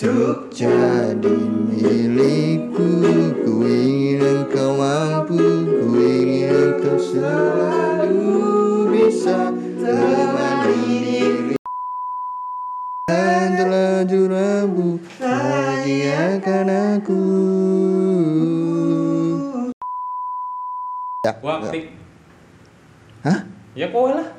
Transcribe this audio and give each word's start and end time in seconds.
Untuk 0.00 0.48
jadi 0.48 1.36
milikku 1.68 2.88
Ku 3.44 3.52
ingin 3.68 4.24
engkau 4.24 4.80
mampu 4.80 5.36
Ku 5.68 5.92
ingin 6.00 6.48
engkau 6.48 6.96
selalu 6.96 8.32
bisa 8.96 9.52
Temani 9.76 10.96
diri 11.04 11.56
Dan 13.04 13.60
terlanjur 13.60 14.32
rambu 14.32 14.96
Bahagiakan 15.20 16.68
aku 16.96 17.24
Ya, 21.20 21.32
Wah. 21.44 21.60
Hah? 23.20 23.38
Ya 23.76 23.92
kowe 23.92 24.16
lah. 24.16 24.32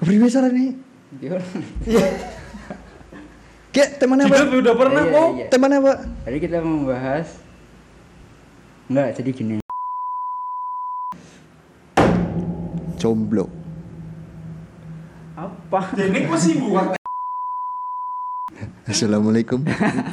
Kepriwe 0.00 0.32
nih? 0.56 0.72
Iya. 1.20 1.36
Kayak 3.72 3.96
temannya 3.96 4.28
apa? 4.28 4.36
Kita 4.36 4.56
udah 4.60 4.74
pernah 4.76 5.02
Iya, 5.02 5.12
kok. 5.16 5.28
iya. 5.32 5.46
Temannya 5.48 5.78
apa? 5.80 5.92
Tadi 6.28 6.38
kita 6.38 6.58
membahas 6.60 7.26
Enggak, 8.92 9.08
jadi 9.16 9.30
gini. 9.32 9.54
Jomblo 13.00 13.48
Apa? 15.32 15.80
Jadi 15.96 16.28
kok 16.28 16.36
sibuk. 16.36 16.76
Assalamualaikum 18.84 19.64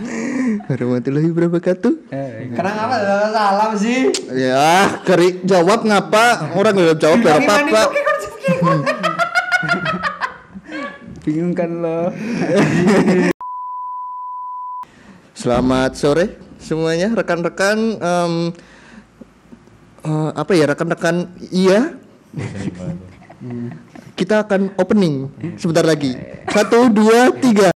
warahmatullahi 0.72 1.28
wabarakatuh. 1.30 1.94
Eh, 2.09 2.55
Karena 2.55 2.72
apa 2.80 2.95
salam 3.30 3.72
sih? 3.76 4.08
Ya, 4.31 4.88
keri 5.03 5.44
jawab 5.44 5.84
ngapa? 5.84 6.55
Orang 6.55 6.80
nggak 6.80 6.98
jawab 6.98 7.20
berapa 7.20 7.52
apa? 7.59 7.81
bingung 11.22 11.53
kan 11.53 11.70
lo? 11.84 12.09
Selamat 15.40 15.96
sore 15.96 16.36
semuanya 16.60 17.16
rekan-rekan 17.16 17.96
em, 17.96 18.34
eh, 20.04 20.31
apa 20.36 20.52
ya 20.52 20.68
rekan-rekan 20.68 21.31
iya. 21.48 21.96
Kita 24.20 24.44
akan 24.44 24.76
opening 24.76 25.31
sebentar 25.56 25.88
lagi. 25.88 26.12
Satu 26.52 26.92
dua 26.92 27.31
tiga. 27.40 27.72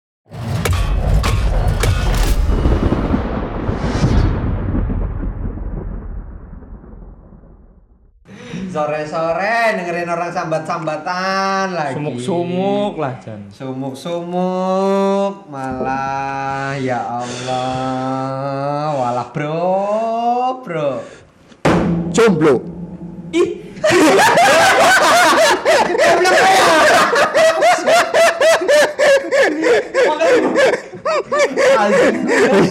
Sore-sore 8.74 9.51
dengerin 9.80 10.10
orang 10.12 10.32
sambat-sambatan 10.34 11.72
lagi. 11.72 11.96
Sumuk-sumuk 11.96 12.94
lah 13.00 13.14
Jan. 13.24 13.48
Sumuk-sumuk 13.54 15.48
malah 15.48 16.76
ya 16.82 17.00
Allah. 17.00 18.92
Walah 18.98 19.28
bro, 19.32 20.64
bro. 20.66 20.92
jomblo 22.12 22.60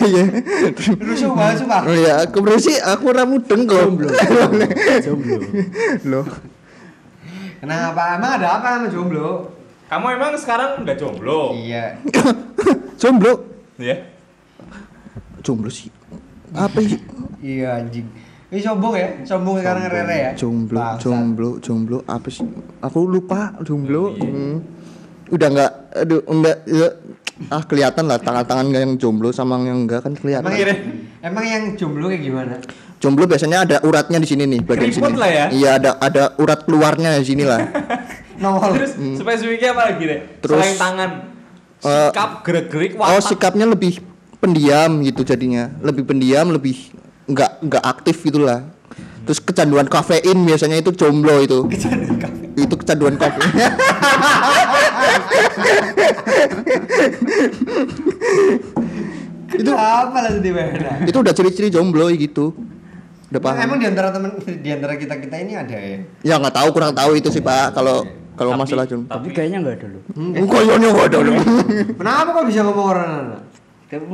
Iya. 0.01 0.25
Rusuh 1.01 1.31
banget 1.35 1.57
sumpah. 1.65 1.81
Oh 1.87 1.97
ya, 1.97 2.15
aku 2.25 2.39
bersih, 2.45 2.77
aku 2.81 3.11
ora 3.13 3.25
mudeng 3.27 3.67
kok. 3.67 3.81
Jomblo. 5.05 5.39
Loh, 6.11 6.27
Kenapa? 7.61 8.17
Emang 8.17 8.33
ada 8.41 8.49
apa 8.57 8.67
sama 8.81 8.89
jomblo? 8.89 9.53
Kamu 9.93 10.07
emang 10.17 10.33
sekarang 10.41 10.81
udah 10.81 10.97
jomblo? 10.97 11.53
Iya. 11.53 12.01
jomblo. 13.01 13.33
Iya. 13.77 13.97
Jomblo 15.45 15.69
sih. 15.69 15.93
Apa 16.57 16.81
sih? 16.81 16.97
Iya 17.45 17.85
anjing. 17.85 18.09
Ini 18.51 18.59
sombong 18.67 18.95
ya, 18.99 19.09
sombong 19.23 19.63
sekarang 19.63 19.87
rere 19.87 20.17
ya. 20.19 20.31
Jomblo, 20.35 20.75
Bangsat. 20.83 21.05
jomblo, 21.07 21.51
jomblo 21.63 21.99
apa 22.09 22.27
sih? 22.27 22.43
Aku 22.83 23.07
lupa 23.07 23.55
jomblo. 23.63 24.11
Oh, 24.11 24.19
iya. 24.19 24.27
Hmm. 24.27 24.57
Udah 25.31 25.49
nggak, 25.55 25.73
aduh, 25.95 26.21
enggak, 26.27 26.57
ya, 26.67 26.89
ah 27.47 27.63
kelihatan 27.63 28.11
lah 28.11 28.19
tangan-tangan 28.19 28.67
yang 28.75 28.99
jomblo 28.99 29.31
sama 29.31 29.63
yang 29.63 29.87
enggak 29.87 30.03
kan 30.03 30.19
kelihatan. 30.19 30.51
Emang, 30.51 30.59
Kira. 30.59 30.75
emang 31.23 31.45
yang 31.47 31.65
jomblo 31.79 32.11
kayak 32.11 32.27
gimana? 32.27 32.55
Jomblo 33.01 33.25
biasanya 33.25 33.65
ada 33.65 33.77
uratnya 33.81 34.21
di 34.21 34.29
sini 34.29 34.45
nih, 34.45 34.61
bagian 34.61 34.93
Keriput 34.93 35.17
sini. 35.17 35.17
lah 35.17 35.31
ya? 35.33 35.49
Iya, 35.49 35.71
ada 35.81 35.91
ada 36.05 36.23
urat 36.37 36.69
keluarnya 36.69 37.17
di 37.17 37.27
sini 37.33 37.49
lah. 37.49 37.65
Nongol. 38.45 38.77
Terus 38.77 38.93
spesifiknya 39.17 39.73
apa 39.73 39.83
lagi 39.89 40.05
deh? 40.05 40.21
Terus, 40.45 40.61
Selain 40.61 40.77
tangan, 40.77 41.11
eh, 41.81 42.09
sikap, 42.13 42.31
gerak-gerik, 42.45 43.01
oh, 43.01 43.09
watak. 43.09 43.25
sikapnya 43.25 43.65
lebih 43.65 44.05
pendiam 44.37 45.01
gitu 45.01 45.25
jadinya. 45.25 45.73
Lebih 45.81 46.05
pendiam, 46.05 46.53
lebih 46.53 46.77
nggak 47.25 47.65
nggak 47.73 47.85
aktif 47.89 48.21
gitulah. 48.21 48.69
Terus 49.25 49.41
kecanduan 49.41 49.89
kafein 49.89 50.37
biasanya 50.45 50.85
itu 50.85 50.93
jomblo 50.93 51.41
itu. 51.41 51.73
Itu 52.53 52.75
kecanduan 52.77 53.17
kafein. 53.17 53.49
itu 59.51 59.73
apa 59.75 60.19
lah 60.25 60.31
itu 61.05 61.19
udah 61.21 61.33
ciri-ciri 61.33 61.73
jomblo 61.73 62.13
gitu. 62.13 62.53
Udah 63.31 63.41
paham. 63.41 63.63
Emang 63.63 63.79
di 63.79 63.87
antara 63.87 64.09
temen 64.11 64.31
di 64.43 64.71
antara 64.75 64.99
kita 64.99 65.15
kita 65.23 65.37
ini 65.39 65.55
ada 65.55 65.77
ya? 65.79 65.99
Ya 66.27 66.35
nggak 66.43 66.55
tahu 66.55 66.69
kurang 66.75 66.93
tahu 66.99 67.15
itu 67.15 67.31
sih 67.31 67.39
Pak 67.39 67.79
kalau 67.79 68.03
kalau 68.35 68.59
masalah 68.59 68.89
jomblo. 68.91 69.07
Tapi 69.07 69.31
kayaknya 69.31 69.63
enggak 69.63 69.77
ada 69.79 69.87
lo. 69.95 70.01
Oh, 70.17 70.49
kayaknya 70.51 70.89
nggak 70.91 71.09
ada 71.15 71.19
loh. 71.23 71.35
Kenapa 72.01 72.29
kok 72.35 72.47
bisa 72.51 72.61
ngomong 72.67 72.87
orang 72.91 73.09
anak? 73.23 73.43
Kita 73.91 74.07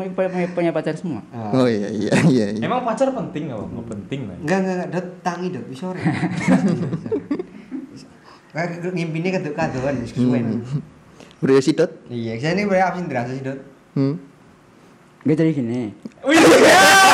punya, 0.56 0.72
pacar 0.72 0.96
semua. 0.96 1.20
Oh 1.52 1.68
iya 1.68 1.92
iya 1.92 2.12
iya. 2.28 2.46
iya. 2.56 2.64
Emang 2.64 2.80
pacar 2.84 3.12
penting 3.12 3.52
nggak? 3.52 3.60
Nggak 3.60 3.86
penting 3.92 4.20
lah. 4.28 4.36
Enggak 4.40 4.58
enggak 4.60 4.74
enggak, 4.74 4.88
dot 4.92 5.06
tangi 5.24 5.48
dot 5.52 5.64
wis 5.68 5.78
sore. 5.80 6.00
Kayak 8.56 8.68
ngimpine 8.92 9.28
keduk 9.36 9.54
kadoan 9.56 9.94
wis 10.00 10.12
kesuwen. 10.16 10.64
Udah 11.44 11.60
sih 11.60 11.76
Dot? 11.76 11.92
Iya, 12.08 12.40
saya 12.40 12.56
ini 12.56 12.64
boleh 12.64 12.80
absen 12.80 13.08
dirasa 13.08 13.36
sih 13.36 13.44
dot. 13.44 13.60
Hmm. 13.92 14.16
Enggak 15.24 15.36
jadi 15.44 15.52
gini. 15.52 15.92
Wih, 16.24 16.40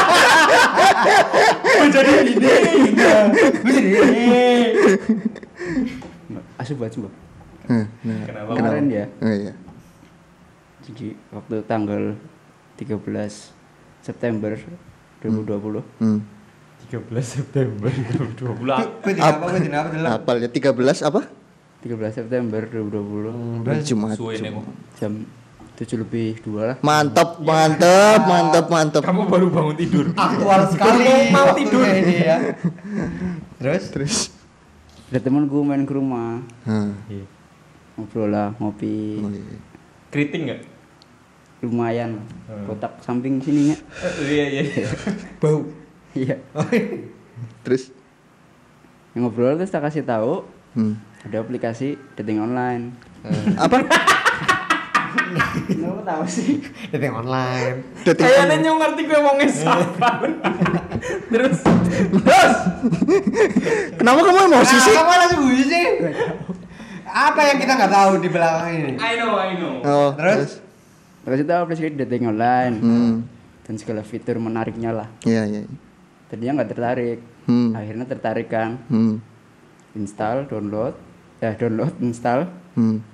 iya. 1.04 1.20
Oh, 1.82 1.86
jadi 1.90 2.10
ini. 2.22 2.34
Wis 3.62 3.76
ini. 3.78 4.34
Asuh 6.58 6.74
buat. 6.76 6.92
Hmm, 6.92 7.86
nah. 8.02 8.22
Kenapa? 8.26 8.50
Kemarin 8.58 8.86
ya. 8.90 9.04
Oh 9.22 9.32
iya. 9.32 9.52
Jadi 10.82 11.14
waktu 11.30 11.54
tanggal 11.66 12.02
13 12.74 12.98
September 14.02 14.58
2020 15.22 16.02
Hmm. 16.02 16.20
13 16.90 17.22
September 17.22 17.88
2020. 17.88 18.66
Kok 18.66 19.06
tidak 19.06 19.22
apa 19.22 19.44
apa 19.46 19.88
dalam. 19.94 20.10
Apal 20.18 20.36
ya 20.42 20.50
13 20.50 21.06
apa? 21.06 21.20
13 21.86 22.10
September 22.14 22.62
2020 22.66 23.86
Jumat. 23.86 24.18
Kok. 24.18 24.66
jam 24.98 25.12
7 25.74 25.96
lebih 25.96 26.38
2 26.40 26.52
lah 26.62 26.76
Mantap, 26.78 27.40
mantap, 27.40 28.20
mantap, 28.22 28.66
mantap. 28.66 29.02
Kamu 29.02 29.24
baru 29.24 29.48
bangun 29.48 29.74
tidur. 29.74 30.06
Aktual 30.18 30.60
sekali. 30.66 31.04
Mau 31.28 31.50
tidur. 31.52 31.82
ini 31.82 32.16
ya. 32.22 32.36
Terus 33.56 33.84
Terus. 33.88 34.16
ada 35.08 35.18
temanku 35.18 35.60
main 35.60 35.82
ke 35.82 35.92
rumah 35.92 36.40
Hmm. 36.62 36.96
Iya. 37.06 37.24
ngobrol 37.92 38.28
lah 38.28 38.56
ngopi 38.56 39.18
Oh, 39.18 39.28
iya. 39.28 39.56
Keriting 40.08 40.42
nggak? 40.46 40.60
lumayan. 41.62 42.18
Hmm. 42.44 42.66
kotak 42.66 42.98
samping 42.98 43.38
sininya 43.38 43.76
Eh, 44.00 44.12
Iya 44.26 44.44
iya. 44.50 44.62
bau. 45.40 45.62
iya 46.12 46.36
Terus. 47.62 47.92
ngobrol 49.12 49.54
terus 49.54 49.68
tak 49.68 49.82
kasih 49.82 50.02
tahu 50.02 50.44
Hmm. 50.72 50.96
ada 51.20 51.36
aplikasi 51.38 52.00
dating 52.14 52.40
online 52.40 52.96
Apa? 53.54 53.84
kamu 55.68 56.02
tahu 56.02 56.24
sih 56.24 56.60
Dating 56.88 57.12
online. 57.12 57.76
Dating 58.02 58.20
Kayaknya 58.20 58.42
online. 58.42 58.62
nyong 58.62 58.78
ngerti 58.78 59.00
gue 59.02 59.18
mau 59.18 59.34
ngesapa. 59.34 60.10
Terus 61.28 61.58
Kenapa 63.94 64.20
kamu 64.20 64.38
emosi 64.48 64.76
sih? 64.78 64.94
Kamu 64.94 65.10
langsung 65.12 65.40
bunyi 65.42 65.64
sih. 65.64 65.84
Apa 67.04 67.40
yang 67.44 67.58
kita 67.58 67.72
nggak 67.74 67.92
tahu 67.92 68.12
di 68.18 68.28
belakang 68.28 68.70
ini? 68.74 68.90
I 68.96 69.12
know 69.16 69.32
I 69.34 69.52
know. 69.54 69.74
Oh, 69.82 70.10
Terus? 70.14 70.58
kasih 71.22 71.46
tahu 71.46 71.60
aplikasi 71.62 71.94
dating 71.94 72.26
online 72.26 72.74
Hmm. 72.76 73.14
dan 73.62 73.78
segala 73.78 74.02
fitur 74.02 74.36
menariknya 74.36 74.90
lah 74.90 75.06
Iya, 75.22 75.46
iya. 75.46 75.62
tadinya 76.26 76.58
nggak 76.58 76.70
tertarik 76.74 77.18
Hmm. 77.46 77.70
akhirnya 77.72 78.04
tertarik 78.04 78.48
kan 78.48 78.82
Hmm. 78.90 79.22
install 79.94 80.50
download 80.50 80.98
eh 81.38 81.54
download 81.54 81.94
install 82.00 82.50
Hmm. 82.74 83.06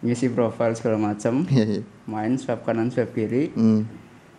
Ngisi 0.00 0.28
profile 0.28 0.72
segala 0.72 0.96
macam 0.98 1.44
Iya, 1.46 1.64
iya. 1.70 1.82
main 2.04 2.34
swipe 2.34 2.62
kanan 2.62 2.88
swipe 2.88 3.12
kiri 3.12 3.52
Hmm. 3.52 3.84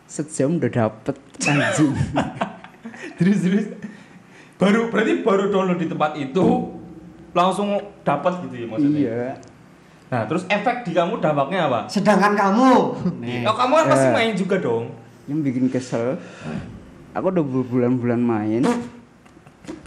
sejam 0.05 0.55
udah 0.55 0.67
dapet 0.67 1.15
anjing 1.39 1.93
Terus 3.17 3.37
terus. 3.39 3.65
Baru 4.55 4.89
berarti 4.89 5.21
baru 5.21 5.49
download 5.49 5.77
di 5.77 5.87
tempat 5.87 6.13
itu 6.15 6.45
langsung 7.31 7.73
dapat 8.01 8.43
gitu 8.43 8.55
ya 8.55 8.67
maksudnya. 8.67 8.99
iya 8.99 9.23
Nah, 10.07 10.27
terus 10.27 10.43
efek 10.45 10.83
di 10.83 10.91
kamu 10.91 11.17
dampaknya 11.17 11.65
apa? 11.65 11.87
Sedangkan 11.87 12.35
kamu 12.35 12.69
nih. 13.17 13.41
Ya 13.41 13.51
kamu 13.51 13.73
kan 13.73 13.85
pasti 13.87 14.07
Eh. 14.07 14.13
main 14.13 14.31
juga 14.35 14.59
dong. 14.59 14.91
Yang 15.23 15.39
bikin 15.47 15.65
kesel. 15.67 16.19
Aku 17.11 17.27
udah 17.27 17.39
berbulan-bulan 17.41 18.19
main, 18.19 18.59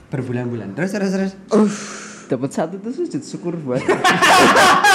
berbulan-bulan. 0.08 0.72
Terus 0.72 0.90
terus 0.90 1.10
terus. 1.12 1.32
dapat 2.24 2.50
satu 2.50 2.80
tuh 2.80 2.88
sujud 2.90 3.20
syukur 3.20 3.52
buat. 3.58 3.84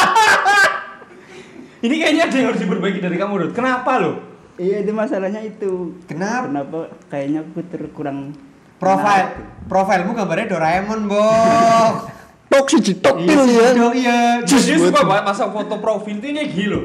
Ini 1.80 1.96
kayaknya 1.96 2.24
ada 2.28 2.36
yang 2.36 2.48
harus 2.52 2.62
diperbaiki 2.62 3.00
dari 3.00 3.16
kamu, 3.16 3.34
Dut. 3.40 3.52
Kenapa 3.56 4.00
lo? 4.00 4.14
iya 4.60 4.84
itu 4.84 4.92
masalahnya 4.92 5.40
itu. 5.40 5.96
Kenapa? 6.04 6.52
Kenapa 6.52 6.80
kayaknya 7.08 7.48
aku 7.48 7.64
ter- 7.64 7.92
kurang 7.96 8.36
Profil 8.76 9.24
profilmu 9.68 10.12
gambarnya 10.12 10.52
Doraemon, 10.52 11.08
Bok. 11.08 11.94
tok 12.52 12.66
siji 12.66 12.98
tok 12.98 13.22
pil 13.22 13.44
ya 13.46 13.72
Iya, 13.72 13.88
iya. 13.94 14.20
Jadi 14.42 14.80
suka 14.82 15.06
banget 15.06 15.24
masa 15.28 15.52
foto 15.54 15.78
profil 15.80 16.18
itu 16.18 16.28
ini 16.32 16.44
gini 16.50 16.68
loh. 16.72 16.84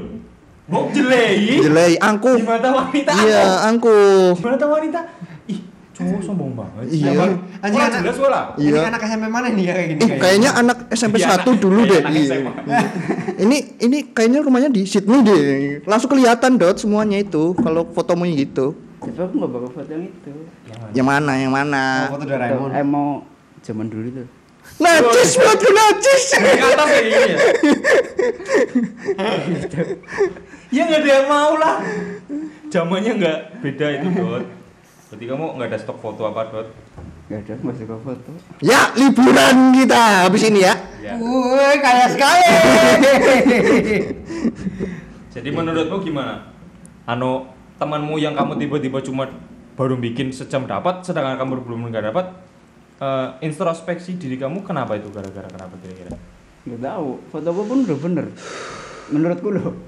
Mau 0.64 0.88
jelei. 0.92 1.60
jelek 1.60 1.98
angku 2.00 2.36
Di 2.36 2.44
mata 2.44 2.68
wanita. 2.70 3.10
iya 3.20 3.42
angku 3.64 3.96
Di 4.32 4.44
mata 4.44 4.66
wanita. 4.66 5.00
Cowok 5.94 6.20
sombong 6.20 6.58
banget. 6.58 6.90
Iya. 6.90 7.38
Anjing 7.62 7.78
anak- 7.78 8.02
jelas 8.02 8.18
wala. 8.18 8.40
Ini 8.58 8.66
Iya. 8.66 8.80
anak 8.90 9.00
SMP 9.00 9.24
mana 9.30 9.46
nih 9.46 9.62
ya 9.62 9.72
kayak 9.72 9.88
gini? 9.88 10.00
Eh, 10.02 10.10
kayaknya 10.18 10.50
anak 10.52 10.78
SMP 10.90 11.16
Iya, 11.22 11.28
1 11.30 11.54
anak- 11.54 11.62
dulu 11.62 11.80
iya, 11.80 11.90
deh. 11.94 12.02
anak 12.02 12.14
Iya. 12.18 12.38
Ini 13.38 13.56
ini 13.78 13.98
kayaknya 14.10 14.38
rumahnya 14.42 14.70
di 14.70 14.82
Sydney 14.84 15.22
deh. 15.22 15.38
Langsung 15.86 16.10
kelihatan 16.10 16.58
dot 16.58 16.76
semuanya 16.76 17.16
itu 17.16 17.54
kalau 17.56 17.86
fotomu 17.88 18.26
gitu. 18.26 18.74
Tapi 18.98 19.14
aku 19.14 19.34
nggak 19.36 19.50
bakal 19.52 19.70
foto 19.70 19.86
yang 19.88 20.04
itu. 20.04 20.32
Yang 20.92 21.06
mana? 21.06 21.32
Yang 21.38 21.52
mana? 21.52 21.82
Oh, 22.10 22.18
foto 22.18 22.24
Doraemon. 22.26 22.70
Eh 22.72 22.82
mau 22.82 23.08
zaman 23.60 23.86
dulu 23.86 24.08
tuh. 24.10 24.26
Najis 24.74 25.30
buat 25.36 25.60
najis. 25.60 26.24
Dari 26.34 26.58
atas 26.58 26.88
kayak 26.88 27.04
gini 27.04 27.28
ya. 27.28 27.38
ya 30.74 30.82
nggak 30.88 31.00
ada 31.00 31.10
yang 31.12 31.26
mau 31.28 31.52
lah. 31.54 31.76
Zamannya 32.66 33.12
nggak 33.14 33.38
beda 33.62 33.86
itu 33.94 34.08
dot. 34.10 34.44
Berarti 35.14 35.30
kamu 35.30 35.46
nggak 35.54 35.70
ada 35.70 35.78
stok 35.78 36.02
foto 36.02 36.26
apa 36.26 36.50
dot? 36.50 36.74
Gak 37.30 37.46
ada, 37.46 37.54
nggak 37.54 37.76
suka 37.78 37.94
foto. 38.02 38.34
Ya 38.58 38.90
liburan 38.98 39.70
kita 39.70 40.26
habis 40.26 40.42
ini 40.42 40.66
ya. 40.66 40.74
Ya. 40.98 41.14
Woi, 41.22 41.78
kaya 41.78 42.10
sekali. 42.10 42.42
Jadi 45.38 45.48
menurutmu 45.54 46.02
gimana? 46.02 46.50
Anu 47.06 47.46
temanmu 47.78 48.18
yang 48.18 48.34
kamu 48.34 48.58
tiba-tiba 48.58 48.98
cuma 49.06 49.30
baru 49.78 49.94
bikin 50.02 50.34
sejam 50.34 50.66
dapat, 50.66 51.06
sedangkan 51.06 51.38
kamu 51.38 51.62
belum 51.62 51.94
nggak 51.94 52.10
dapat. 52.10 52.34
eh, 52.98 53.28
introspeksi 53.46 54.18
diri 54.18 54.34
kamu 54.34 54.66
kenapa 54.66 54.98
itu 54.98 55.14
gara-gara 55.14 55.46
kenapa 55.46 55.78
kira-kira? 55.78 56.10
Gak 56.66 56.82
tahu. 56.82 57.22
Fotoku 57.30 57.62
pun 57.70 57.78
udah 57.86 57.98
bener. 58.02 58.26
Menurutku 59.14 59.54
loh. 59.54 59.78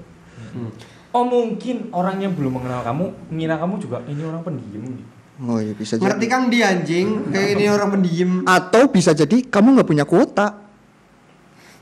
Oh 1.11 1.27
mungkin 1.27 1.91
orang 1.91 2.23
yang 2.23 2.31
belum 2.31 2.63
mengenal 2.63 2.79
kamu 2.87 3.11
ngira 3.35 3.59
kamu 3.59 3.75
juga 3.83 3.99
ini 4.07 4.23
orang 4.23 4.47
pendiam 4.47 4.87
gitu. 4.87 5.16
Oh 5.39 5.57
iya 5.57 5.69
bisa 5.71 5.95
Ngerti 5.95 6.17
jadi. 6.19 6.27
kan 6.27 6.41
dia 6.49 6.65
anjing, 6.67 7.07
kayak 7.29 7.49
ini 7.53 7.65
orang 7.67 7.89
pendiam. 7.93 8.31
Atau 8.43 8.89
bisa 8.89 9.13
jadi 9.13 9.37
kamu 9.43 9.77
nggak 9.77 9.85
punya 9.85 10.01
kuota. 10.01 10.65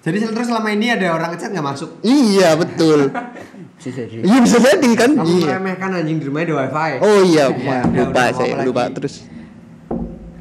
Jadi 0.02 0.22
terus 0.22 0.46
selama 0.46 0.69
ini 0.69 0.92
ada 0.92 1.07
orang 1.12 1.31
ngechat 1.31 1.50
nggak 1.50 1.63
masuk. 1.66 1.90
Iya 2.02 2.54
betul. 2.54 3.10
Bisa 3.75 3.92
jadi. 4.02 4.22
Iya 4.22 4.38
bisa 4.40 4.57
jadi 4.57 4.90
kan. 4.94 5.12
Kamu 5.13 5.28
Iya. 5.30 5.46
meremehkan 5.52 5.90
anjing 5.94 6.18
di 6.18 6.25
rumahnya 6.25 6.46
ada 6.48 6.56
wifi. 6.63 6.92
Oh 7.00 7.19
iya, 7.22 7.44
udah, 7.48 7.81
lupa 7.86 8.07
udah, 8.07 8.28
saya 8.31 8.54
lupa 8.62 8.81
lagi? 8.81 8.94
terus. 8.94 9.13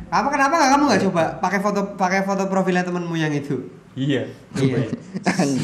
Apa 0.07 0.29
kenapa 0.29 0.55
nggak 0.55 0.71
kamu 0.71 0.83
nggak 0.87 1.03
coba 1.05 1.23
pakai 1.39 1.59
foto 1.59 1.81
pakai 1.95 2.21
foto 2.23 2.43
profilnya 2.47 2.83
temenmu 2.83 3.15
yang 3.15 3.31
itu? 3.31 3.57
Iya. 3.95 4.31
Iya. 4.55 4.87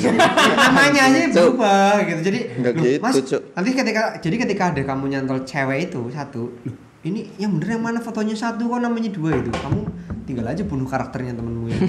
namanya 0.61 1.03
aja 1.05 1.21
berubah 1.31 1.95
gitu 2.05 2.21
jadi 2.23 2.39
Nggak 2.53 2.73
gitu, 2.75 3.01
mas 3.01 3.15
Cuk. 3.19 3.43
nanti 3.53 3.71
ketika 3.73 4.03
jadi 4.19 4.37
ketika 4.39 4.63
ada 4.71 4.83
kamu 4.85 5.05
nyantol 5.09 5.39
cewek 5.43 5.79
itu 5.89 6.01
satu 6.11 6.51
loh, 6.63 6.75
ini 7.01 7.33
yang 7.37 7.57
bener 7.57 7.69
yang 7.75 7.83
mana 7.83 7.99
fotonya 7.99 8.35
satu 8.35 8.67
kok 8.67 8.79
namanya 8.79 9.09
dua 9.09 9.33
itu 9.35 9.49
kamu 9.51 9.83
tinggal 10.25 10.45
aja 10.47 10.63
bunuh 10.63 10.85
karakternya 10.85 11.33
temenmu 11.33 11.67
yang 11.69 11.81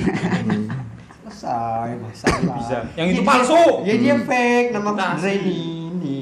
selesai 1.27 1.99
masalah 1.99 2.55
Bisa. 2.57 2.77
Yang 2.93 3.07
Ya 3.07 3.13
itu 3.13 3.21
palsu. 3.21 3.61
ya 3.83 3.95
dia 3.97 4.15
fake 4.17 4.71
nama 4.71 4.87
aku 4.89 4.97
Kasih. 4.97 5.11
sebenarnya 5.11 5.39
ini 5.41 5.59
ini 5.91 6.19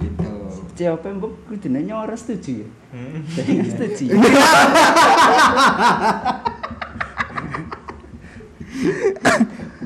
gitu 0.00 0.30
Siapa 0.72 1.04
yang 1.04 1.16
mbok 1.18 1.32
kudunanya 1.46 1.94
orang 1.98 2.16
setuju 2.16 2.64
ya? 2.64 2.68
Hmm. 2.90 3.20
Jadi 3.28 3.50
nggak 3.54 3.68
setuju. 3.70 4.04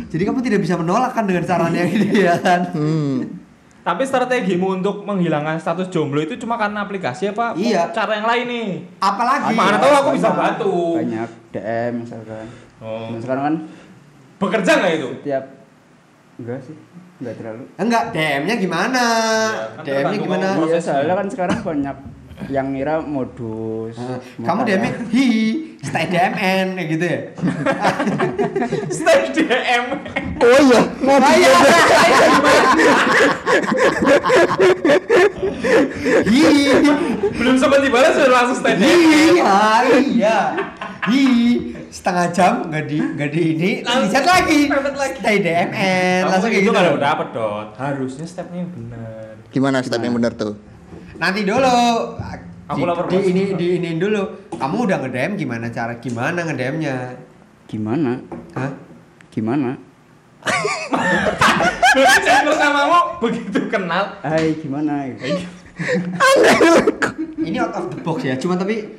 jadi 0.06 0.22
kamu 0.22 0.40
tidak 0.40 0.60
bisa 0.62 0.74
menolak 0.76 1.12
kan 1.12 1.26
dengan 1.26 1.44
caranya 1.44 1.82
gitu 1.84 2.06
ya 2.16 2.38
kan 2.38 2.70
Hmm. 2.72 3.45
Tapi 3.86 4.02
strategimu 4.02 4.82
untuk 4.82 5.06
menghilangkan 5.06 5.62
status 5.62 5.86
jomblo 5.94 6.18
itu 6.18 6.34
cuma 6.42 6.58
karena 6.58 6.82
aplikasi 6.82 7.30
apa? 7.30 7.54
Iya. 7.54 7.94
Cara 7.94 8.18
yang 8.18 8.26
lain 8.26 8.44
nih. 8.50 8.68
apalagi 8.98 9.54
Mana 9.54 9.78
tahu 9.78 9.92
aku 9.94 10.10
bisa 10.18 10.34
bantu. 10.34 10.98
Banyak 10.98 11.30
DM 11.54 11.92
misalkan. 12.02 12.50
Oh. 12.82 13.14
Nah, 13.14 13.20
sekarang 13.22 13.44
kan 13.46 13.54
Bekerja 14.36 14.70
nggak 14.76 14.92
itu? 15.00 15.08
setiap 15.22 15.44
enggak 16.36 16.60
sih, 16.60 16.76
enggak 17.22 17.34
terlalu. 17.40 17.64
enggak 17.80 18.04
DM-nya 18.12 18.54
gimana 18.60 19.04
Iya, 19.48 19.64
kan 19.72 19.84
DM-nya 19.86 20.18
gimana 20.20 20.46
Iya, 20.66 20.78
soalnya 20.82 21.14
kan 21.16 21.26
sekarang 21.32 21.58
banyak 21.64 21.96
yang 22.46 22.70
ngira 22.70 23.00
modus. 23.00 23.96
Nah, 23.96 24.20
kamu 24.38 24.60
kayak- 24.60 24.68
DM-nya 24.78 24.92
hi 25.08 25.26
stay 25.80 26.04
DMN 26.06 26.66
kayak 26.74 26.88
gitu 26.90 27.04
ya 27.04 27.20
Stay 28.88 29.20
DM. 29.30 29.84
Oh 30.36 30.58
iya, 30.60 30.80
mau 31.00 31.16
Ah, 31.16 31.32
iya. 31.32 31.52
hi 36.22 36.42
Belum 37.32 37.56
sempat 37.56 37.80
dibalas 37.80 38.12
sudah 38.12 38.30
langsung 38.30 38.56
stay 38.58 38.74
DM. 38.74 39.34
iya 39.34 39.58
iya 40.06 40.38
hi 41.04 41.22
setengah 41.88 42.26
jam 42.30 42.52
nggak 42.66 42.84
di 42.84 42.98
nggak 43.00 43.30
di 43.30 43.40
ini 43.48 43.70
chat 44.06 44.24
lagi 44.24 44.68
lagi. 44.68 45.16
stay 45.16 45.36
DMN 45.40 46.20
langsung 46.26 46.50
kayak 46.50 46.62
itu 46.62 46.68
gitu 46.68 46.76
kalau 46.76 46.98
dapat 46.98 47.28
dot. 47.32 47.68
Harusnya 47.76 48.26
stepnya 48.26 48.60
yang 48.60 48.70
benar. 48.70 49.32
Gimana 49.48 49.80
step 49.80 49.98
yang 49.98 50.12
benar 50.12 50.34
tuh? 50.34 50.54
Nanti 51.16 51.40
dulu 51.44 51.76
Aku 52.66 52.82
di, 52.82 52.82
lapor 52.82 53.06
di 53.06 53.18
ini 53.30 53.42
di 53.54 53.66
ini 53.78 53.94
dulu 53.94 54.50
kamu 54.58 54.76
udah 54.90 54.96
nge 55.06 55.10
DM 55.14 55.32
gimana 55.38 55.66
cara 55.70 55.94
gimana 56.02 56.38
nge 56.42 56.54
DM-nya 56.58 56.96
Gimana? 57.66 58.22
Hah? 58.54 58.70
Gimana? 59.34 59.74
Chat 62.22 62.46
bersamamu 62.46 63.18
begitu 63.18 63.66
kenal. 63.66 64.22
Hai, 64.22 64.54
gimana? 64.62 65.10
ini 67.42 67.58
out 67.58 67.74
of 67.74 67.90
the 67.90 67.98
box 68.00 68.22
ya 68.24 68.38
cuma 68.38 68.56
tapi 68.56 68.96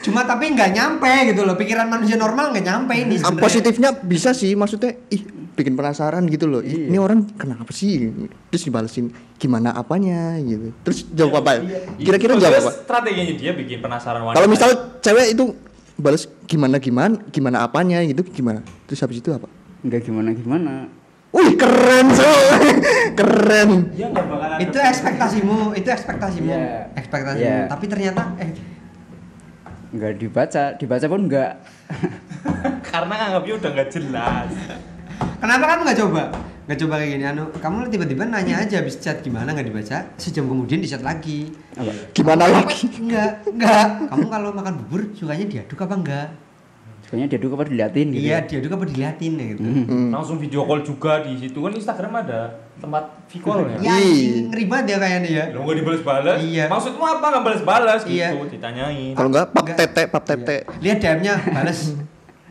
cuma 0.00 0.24
tapi 0.24 0.48
nggak 0.48 0.70
nyampe 0.70 1.12
gitu 1.28 1.44
loh 1.44 1.54
pikiran 1.54 1.84
manusia 1.84 2.16
normal 2.16 2.50
nggak 2.50 2.64
nyampe 2.64 2.92
ini 2.94 3.14
Ah, 3.16 3.28
sebenarnya. 3.28 3.42
positifnya 3.42 3.90
bisa 3.94 4.30
sih 4.32 4.52
maksudnya 4.52 4.96
ih 5.06 5.22
bikin 5.50 5.74
penasaran 5.74 6.24
gitu 6.24 6.46
loh. 6.46 6.60
Ih, 6.60 6.72
Iya. 6.72 6.84
Ini 6.88 6.98
orang 6.98 7.28
kenapa 7.34 7.68
sih? 7.70 8.08
Terus 8.48 8.62
dibalesin 8.64 9.06
gimana 9.36 9.70
apanya 9.70 10.40
gitu. 10.40 10.72
Terus 10.80 11.04
jawab 11.10 11.44
apa? 11.44 11.60
Kira-kira 11.94 12.32
Maksudnya 12.32 12.48
jawab 12.50 12.64
apa? 12.64 12.72
Strateginya 12.80 13.34
dia 13.34 13.52
bikin 13.52 13.78
penasaran 13.78 14.20
wanita. 14.22 14.36
Kalau 14.36 14.48
misal 14.48 14.70
cewek 14.98 15.26
itu 15.30 15.44
balas 15.94 16.22
gimana 16.46 16.76
gimana 16.76 17.20
gimana 17.28 17.56
apanya 17.60 18.00
gitu 18.02 18.24
gimana? 18.24 18.64
Terus 18.86 19.00
habis 19.00 19.20
itu 19.20 19.28
apa? 19.30 19.52
Enggak 19.80 20.00
gimana-gimana. 20.02 20.88
Wih 21.30 21.54
keren 21.54 22.10
so 22.10 22.26
keren. 23.20 23.70
dia 23.92 24.08
nggak 24.08 24.26
bakalan 24.26 24.58
itu 24.60 24.78
ekspektasimu 24.80 25.58
itu 25.74 25.86
ekspektasimu 25.86 26.48
Iya. 26.48 26.90
ekspektasimu 26.92 27.46
Iya. 27.46 27.68
tapi 27.68 27.84
ternyata 27.86 28.22
eh 28.36 28.50
Enggak 29.90 30.12
dibaca, 30.16 30.64
dibaca 30.74 31.06
pun 31.06 31.20
enggak. 31.26 31.52
karena 32.86 33.14
nganggapnya 33.16 33.54
udah 33.56 33.70
nggak 33.72 33.88
jelas. 33.90 34.50
kenapa 35.36 35.64
kamu 35.66 35.80
nggak 35.84 36.00
coba 36.00 36.22
nggak 36.64 36.78
coba 36.78 36.94
kayak 36.96 37.10
gini 37.10 37.24
anu 37.24 37.44
kamu 37.54 37.76
tiba-tiba 37.88 38.22
nanya 38.24 38.54
aja 38.58 38.78
habis 38.78 38.96
chat 38.96 39.20
gimana 39.20 39.50
nggak 39.50 39.66
dibaca 39.66 39.98
sejam 40.16 40.46
kemudian 40.46 40.78
di 40.78 40.86
chat 40.86 41.00
lagi 41.00 41.50
Apa? 41.74 41.90
Gimana 42.12 42.46
lagi? 42.46 42.86
enggak 42.96 43.42
enggak 43.44 43.86
kamu 44.06 44.26
kalau 44.28 44.50
makan 44.50 44.74
bubur 44.78 45.02
sukanya 45.12 45.46
diaduk 45.46 45.80
apa 45.80 45.94
enggak 45.96 46.28
Soalnya 47.02 47.26
dia 47.26 47.38
dulu 47.38 47.58
apa 47.58 47.66
diliatin 47.66 48.06
gitu. 48.14 48.22
iya 48.22 48.38
diaduk 48.40 48.70
apa 48.70 48.84
diliatin 48.86 49.32
ya 49.34 49.44
gitu 49.50 49.60
Hmm. 49.60 49.84
Hmm. 49.84 50.08
Langsung 50.10 50.38
video 50.38 50.62
call 50.62 50.80
juga 50.80 51.12
di 51.20 51.32
situ 51.36 51.58
kan 51.58 51.72
Instagram 51.74 52.12
ada 52.16 52.40
tempat 52.80 53.04
video 53.26 53.44
call 53.44 53.58
ya. 53.62 53.76
ya 53.78 53.94
Ih. 53.96 54.48
ngeri 54.48 54.64
banget 54.64 54.86
ya 54.86 54.96
kayaknya 54.98 55.30
ya 55.30 55.44
Lo 55.52 55.58
nggak 55.62 55.76
dibalas-balas? 55.78 56.36
Iya. 56.40 56.64
Maksudmu 56.66 57.04
apa 57.04 57.26
nggak 57.28 57.44
balas-balas 57.44 58.00
gitu? 58.02 58.16
Iya. 58.16 58.28
Ditanyain. 58.42 59.12
Kalau 59.12 59.28
enggak 59.28 59.46
pap 59.48 59.62
Enggak. 59.62 59.76
tete 59.78 60.02
pap 60.06 60.24
tete. 60.24 60.56
Iya. 60.56 60.80
lihat 60.80 60.98
DM-nya 60.98 61.34
balas 61.46 61.80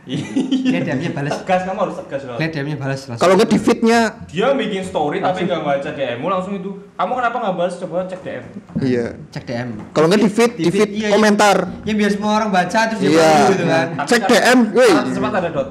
lihat 0.00 0.82
DM-nya 0.82 1.12
balas 1.12 1.32
Tegas 1.38 1.62
kamu 1.62 1.78
harus 1.78 1.96
tegas 2.00 2.22
loh. 2.24 2.34
lihat 2.34 2.50
DM-nya 2.50 2.76
balas 2.76 3.00
Kalau 3.12 3.34
enggak 3.36 3.50
di 3.50 3.58
feednya 3.58 4.00
Dia 4.26 4.46
bikin 4.52 4.82
story 4.82 5.18
tapi 5.18 5.44
nggak 5.44 5.60
baca 5.60 5.88
DM-mu 5.88 6.26
langsung 6.26 6.54
itu. 6.56 6.70
Kamu 6.94 7.12
kenapa 7.12 7.36
nggak 7.36 7.54
balas? 7.54 7.74
Coba 7.76 8.04
cek 8.04 8.20
DM. 8.20 8.44
iya. 8.80 9.06
cek 9.28 9.44
DM 9.44 9.68
Kalau 9.90 10.06
enggak 10.06 10.20
di 10.20 10.30
feed, 10.30 10.52
Di 10.56 10.70
feed, 10.70 10.90
iya, 10.90 11.06
iya. 11.06 11.08
komentar. 11.12 11.56
yang 11.84 11.96
biar 11.96 12.10
semua 12.10 12.32
orang 12.34 12.48
baca 12.48 12.78
terus 12.86 12.98
dia 12.98 13.10
Iya. 13.10 13.28
baru 13.28 13.44
gitu 13.50 13.64
kan 13.66 13.86
Cek 14.04 14.22
DM, 14.24 14.58
woi. 14.72 14.90
Sempat 15.10 15.32
ada 15.36 15.48
dot. 15.50 15.68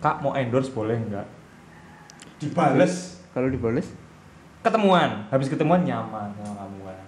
Kak 0.00 0.16
mau 0.18 0.32
endorse 0.32 0.70
boleh 0.70 0.96
nggak? 0.98 1.26
Dibales. 2.38 3.19
Kalau 3.30 3.46
dibales? 3.46 3.86
Ketemuan, 4.60 5.24
habis 5.30 5.48
ketemuan 5.48 5.80
nyaman 5.80 6.34
sama 6.36 6.52
kamu 6.58 6.78
kan. 6.84 6.98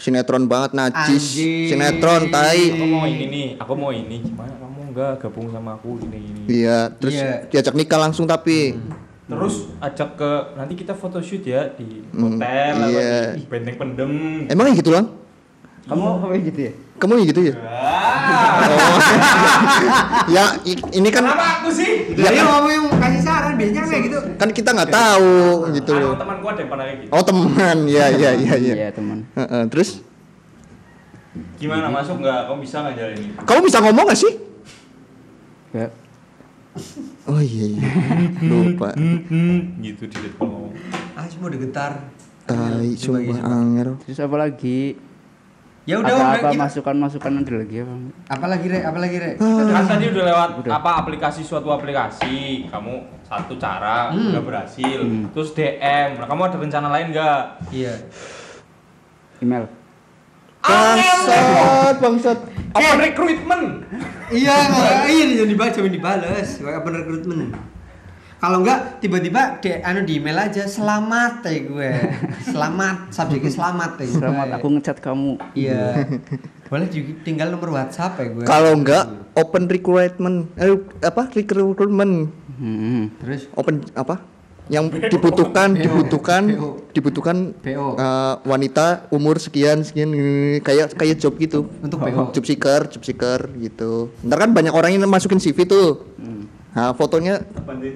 Sinetron 0.00 0.44
banget 0.48 0.70
najis. 0.72 1.36
Sinetron 1.68 2.32
tai. 2.32 2.72
Aku 2.72 2.86
mau 2.88 3.04
ini 3.04 3.24
nih, 3.28 3.46
aku 3.54 3.72
mau 3.76 3.92
ini. 3.92 4.16
Gimana 4.24 4.56
kamu 4.56 4.78
enggak 4.90 5.12
gabung 5.20 5.52
sama 5.52 5.76
aku 5.76 6.00
ini 6.02 6.18
ini. 6.18 6.40
Iya, 6.48 6.88
terus 6.90 7.14
Iya. 7.14 7.46
diajak 7.46 7.74
nikah 7.76 8.00
langsung 8.00 8.24
tapi. 8.24 8.74
Terus 9.30 9.70
ajak 9.78 10.18
ke 10.18 10.30
nanti 10.56 10.74
kita 10.74 10.90
photoshoot 10.90 11.44
ya 11.44 11.70
di 11.70 12.02
Hmm, 12.10 12.34
hotel 12.34 12.72
atau 12.74 12.90
iya. 12.90 13.30
di 13.38 13.42
benteng 13.46 13.76
pendem. 13.78 14.10
Emang 14.50 14.66
ya 14.66 14.74
gitu 14.74 14.90
lang? 14.90 15.06
Kamu 15.86 16.02
kayak 16.26 16.42
gitu 16.50 16.60
ya? 16.66 16.72
Kamu 16.98 17.12
ya 17.14 17.24
gitu 17.28 17.40
ya? 17.44 17.54
Oh. 18.30 18.98
ya 20.34 20.44
ini 20.64 21.08
kan 21.08 21.24
kenapa 21.24 21.46
aku 21.58 21.68
sih? 21.70 21.90
Ya 22.14 22.22
Lah 22.22 22.30
ya 22.30 22.42
kan- 22.42 22.50
kamu 22.52 22.68
yang 22.70 22.84
kasih 22.96 23.22
saran 23.22 23.52
biasanya 23.54 23.82
kayak 23.84 24.02
gitu. 24.06 24.18
kan 24.36 24.48
kita 24.50 24.70
nggak 24.72 24.90
tahu 24.90 25.34
gitu 25.72 25.92
loh. 25.94 26.14
temanku 26.14 26.46
ada 26.46 26.60
yang 26.60 26.70
pernah 26.70 26.84
kayak 26.86 26.98
gitu. 27.00 27.10
Oh 27.10 27.22
teman, 27.22 27.76
ya 27.96 28.06
ya 28.08 28.30
ya 28.32 28.54
ya. 28.54 28.74
Iya, 28.76 28.88
teman. 28.92 29.18
Heeh, 29.34 29.62
Terus 29.68 29.90
Gimana 31.56 31.86
masuk 31.88 32.18
nggak? 32.18 32.40
Kamu 32.46 32.58
bisa 32.58 32.76
nggak 32.80 32.94
jalan 32.96 33.14
ini? 33.14 33.28
kamu 33.38 33.60
bisa 33.62 33.78
ngomong 33.78 34.04
gak 34.08 34.18
sih? 34.18 34.32
Enggak. 35.70 35.90
Oh 37.26 37.38
iya 37.38 37.64
iya. 37.68 37.82
Lupa. 38.42 38.88
gitu 39.78 40.02
di 40.06 40.16
depan 40.18 40.46
ngomong. 40.46 40.72
Ah 41.14 41.26
semua 41.28 41.52
udah 41.52 41.60
getar. 41.60 41.92
Tai, 42.46 42.90
Pak. 42.90 43.44
anger. 43.44 43.86
Terus 44.02 44.18
apa 44.18 44.36
lagi? 44.36 44.98
Ya 45.84 45.96
udah 45.96 46.06
apa, 46.06 46.20
udah 46.20 46.30
apa 46.36 46.48
kita- 46.52 46.60
masukan-masukan 46.60 47.32
ada 47.40 47.52
lagi 47.56 47.76
apa? 47.80 47.94
Apalagi 48.28 48.66
rek, 48.68 48.82
apalagi 48.84 49.16
rek. 49.16 49.34
Kan 49.40 49.84
tadi 49.88 50.04
udah 50.08 50.24
lewat 50.24 50.50
Udah. 50.60 50.70
apa 50.76 50.90
aplikasi 50.98 51.40
suatu 51.40 51.68
aplikasi, 51.68 52.68
kamu 52.68 52.94
satu 53.22 53.56
cara 53.56 54.12
Hmm. 54.12 54.28
udah 54.30 54.42
berhasil. 54.42 55.00
Hmm. 55.00 55.32
Terus 55.32 55.50
DM, 55.50 56.08
nah 56.14 56.26
kamu 56.26 56.40
ada 56.44 56.56
rencana 56.58 56.88
lain 56.90 57.06
nggak? 57.10 57.40
Iya. 57.70 57.94
Email. 59.40 59.64
Bangsat, 60.60 61.96
bangsat. 61.96 62.38
Open 62.70 62.98
recruitment. 63.00 63.66
Iya, 64.30 64.54
iya 65.08 65.24
yang 65.34 65.48
dibaca 65.48 65.74
yang 65.74 65.88
dibales. 65.90 66.48
Kayak 66.60 66.84
open 66.84 66.94
recruitment. 66.94 67.50
Kalau 68.40 68.64
enggak 68.64 69.04
tiba-tiba 69.04 69.60
di 69.60 69.68
anu 69.84 70.00
di 70.00 70.16
email 70.16 70.40
aja 70.40 70.64
selamat 70.64 71.44
ya 71.44 71.60
gue. 71.60 71.90
Selamat, 72.56 73.12
subjeknya 73.12 73.52
selamat 73.52 73.90
ya. 74.00 74.06
Selamat 74.16 74.46
aku 74.56 74.66
ngechat 74.72 74.96
kamu. 75.04 75.36
Iya. 75.52 76.08
Boleh 76.72 76.88
juga 76.88 77.12
tinggal 77.20 77.52
nomor 77.52 77.76
WhatsApp 77.76 78.16
ya 78.16 78.26
gue. 78.32 78.44
Kalau 78.48 78.72
enggak 78.72 79.04
open 79.36 79.68
recruitment, 79.68 80.48
eh, 80.56 80.72
apa 81.04 81.28
recruitment, 81.28 82.32
Hmm. 82.60 83.12
terus 83.20 83.44
open 83.56 83.84
apa? 83.92 84.24
Yang 84.72 85.10
dibutuhkan, 85.10 85.76
BO. 85.76 85.82
dibutuhkan, 85.82 86.42
BO. 86.48 86.68
dibutuhkan 86.96 87.36
BO. 87.60 87.96
eh, 87.96 88.34
wanita 88.48 89.10
umur 89.12 89.36
sekian 89.36 89.84
sekian 89.84 90.16
kayak 90.64 90.96
kayak 90.96 91.20
job 91.20 91.36
gitu. 91.36 91.68
untuk 91.84 92.00
BO. 92.00 92.32
Job 92.32 92.44
seeker, 92.48 92.88
job 92.88 93.04
seeker 93.04 93.52
gitu. 93.60 94.08
Ntar 94.24 94.48
kan 94.48 94.50
banyak 94.56 94.72
orang 94.72 94.96
yang 94.96 95.04
masukin 95.04 95.36
CV 95.36 95.68
tuh. 95.68 96.08
Nah, 96.70 96.94
fotonya 96.94 97.42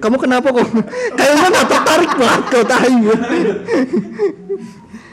kamu 0.03 0.15
kenapa 0.19 0.51
kok? 0.51 0.67
Kayaknya 1.19 1.47
nggak 1.47 1.67
tertarik 1.71 2.11
banget 2.19 2.43
kau 2.51 2.65
tahu. 2.67 2.95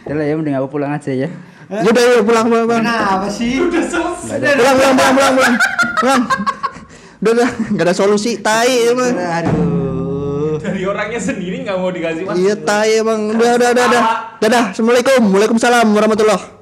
Udah 0.03 0.15
lah 0.19 0.25
ya 0.27 0.35
mending 0.35 0.57
aku 0.59 0.69
pulang 0.79 0.91
aja 0.91 1.15
ya. 1.15 1.31
Yaudah, 1.71 2.03
yaudah 2.05 2.25
pulang 2.27 2.47
pulang 2.51 2.67
pulang. 2.67 2.83
Kenapa 2.85 3.29
sih? 3.31 3.63
Udah 3.63 3.83
ada. 4.35 4.47
Pulang 4.59 4.77
pulang 4.77 4.95
pulang 4.99 5.15
pulang 5.15 5.33
pulang. 5.39 5.55
Pulang. 6.03 6.23
Udah 7.23 7.33
udah 7.39 7.49
nggak 7.71 7.87
ada 7.87 7.95
solusi. 7.95 8.43
Tai 8.43 8.67
emang. 8.67 9.15
Aduh. 9.15 10.59
Dari 10.59 10.83
orangnya 10.83 11.21
sendiri 11.23 11.63
nggak 11.63 11.77
mau 11.79 11.91
dikasih 11.95 12.23
mas. 12.27 12.35
Iya 12.35 12.55
tai 12.59 12.99
emang. 12.99 13.31
Udah 13.31 13.51
udah 13.63 13.69
udah 13.79 13.85
udah. 13.89 14.03
Dadah. 14.43 14.65
Assalamualaikum. 14.75 15.23
Waalaikumsalam 15.31 15.87
warahmatullah. 15.95 16.62